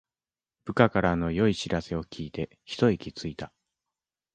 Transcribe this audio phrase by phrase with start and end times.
[0.65, 3.53] 部下からの良い知らせを聞いてひと息ついた